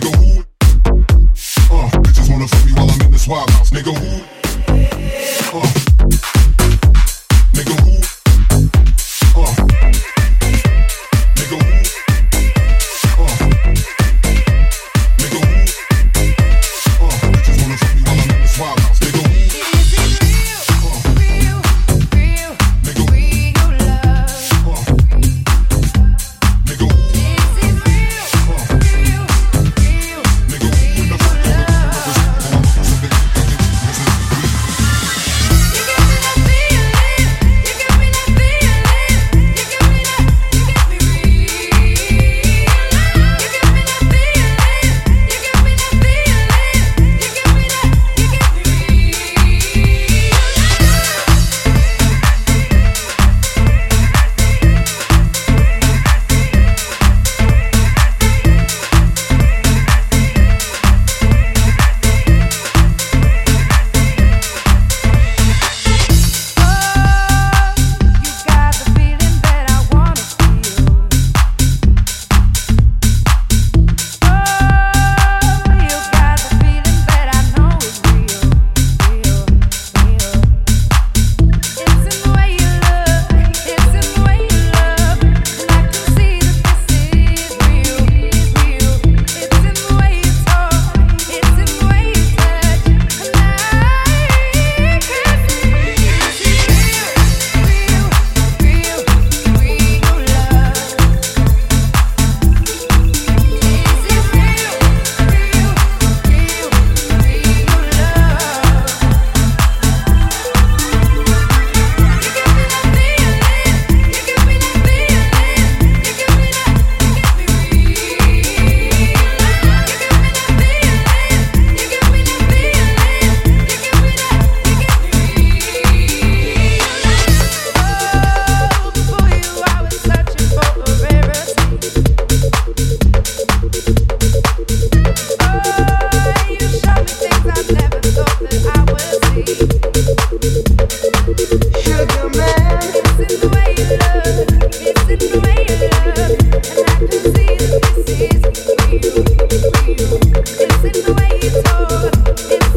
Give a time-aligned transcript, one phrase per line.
[0.00, 0.16] nigga.
[0.16, 0.40] Who?
[1.70, 3.94] Uh, bitches wanna fuck me while I'm in this wild house, nigga.
[3.94, 4.37] Who?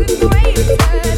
[0.01, 1.10] Wait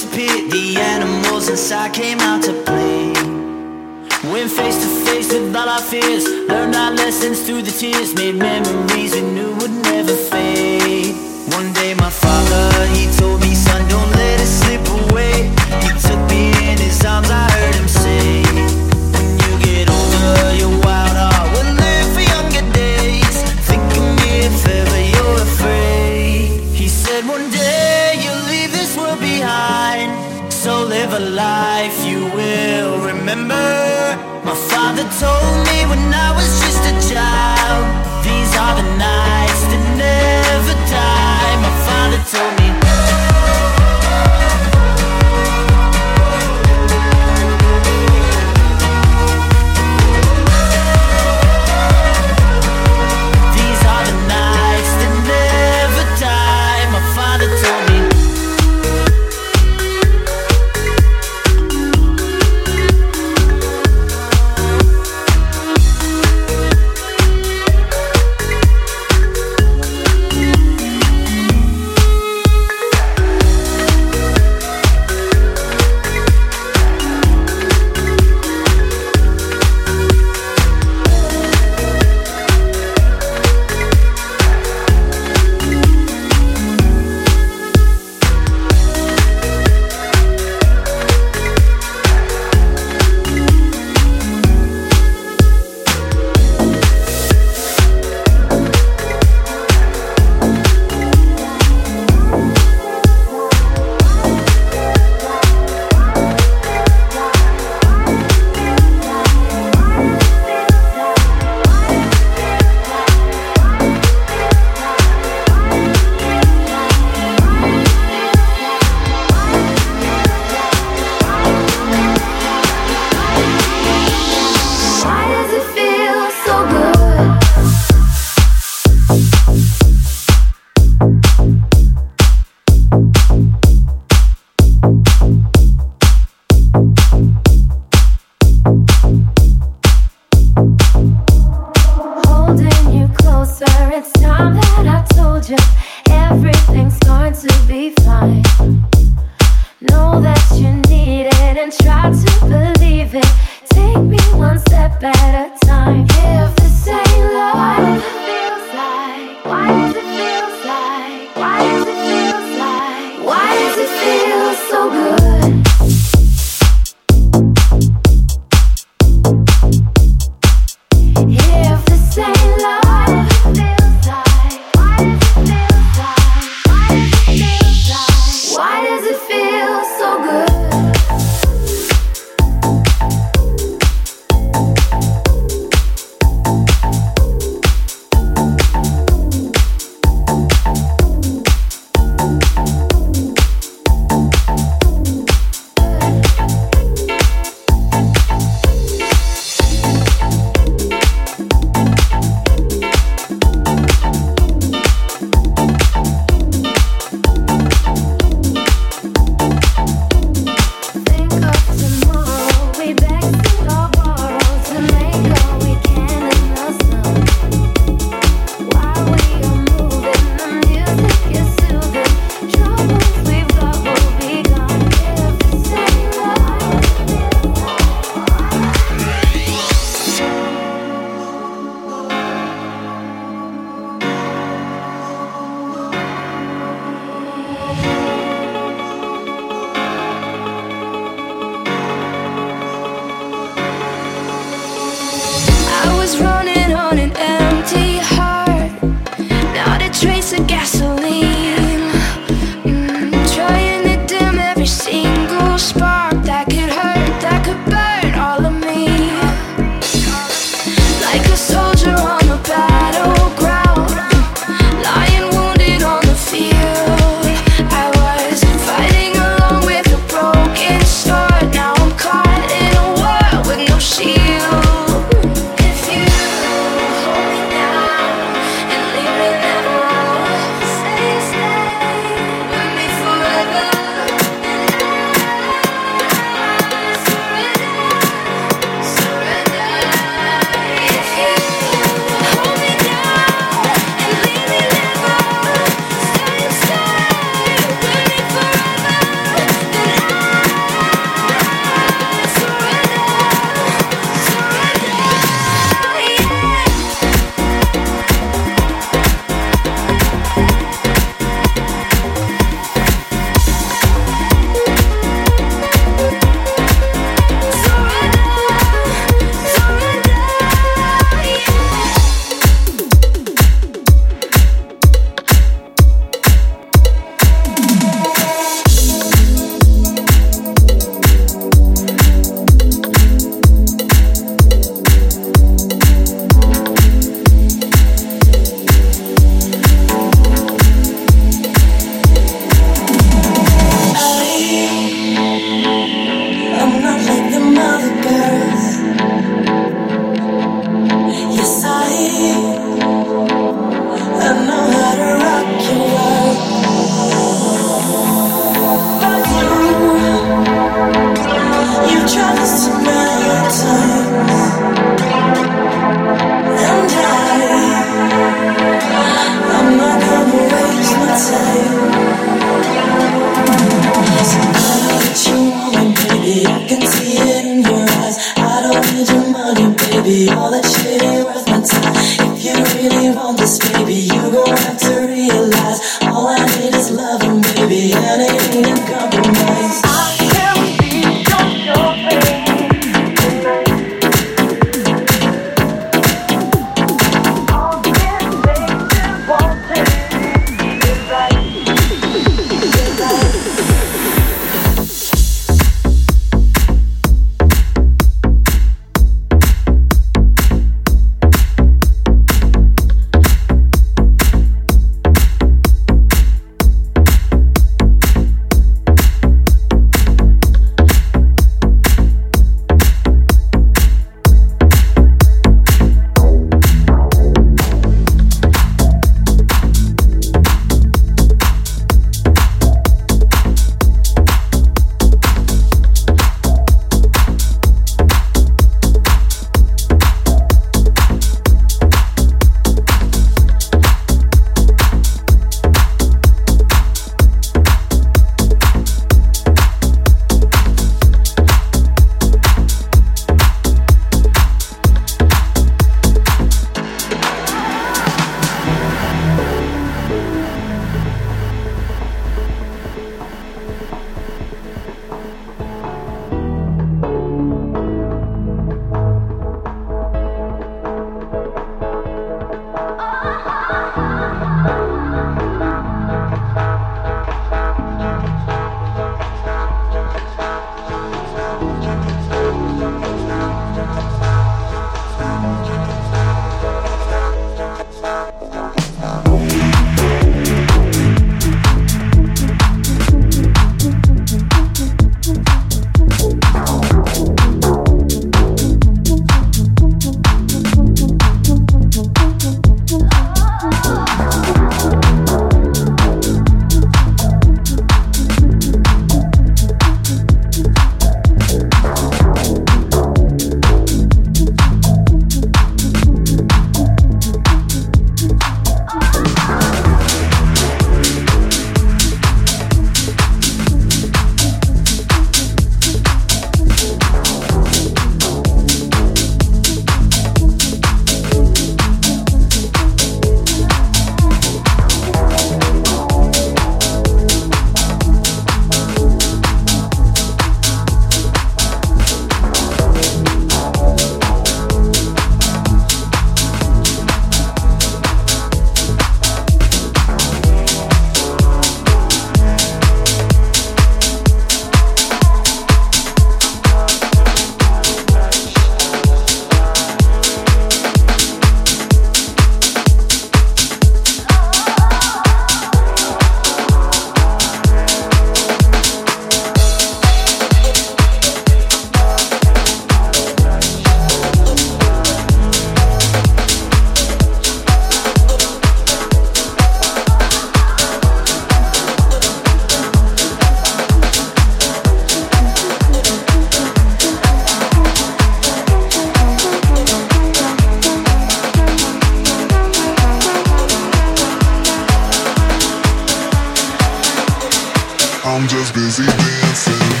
[598.33, 600.00] I'm just busy dancing.